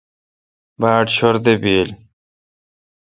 [0.81, 1.89] باڑ شور بایل۔